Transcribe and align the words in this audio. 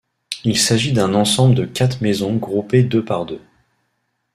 Il 0.45 0.57
s'agit 0.57 0.93
d'un 0.93 1.13
ensemble 1.13 1.53
de 1.53 1.63
quatre 1.63 2.01
maisons 2.01 2.35
groupées 2.35 2.81
deux 2.81 3.05
par 3.05 3.27
deux. 3.27 3.39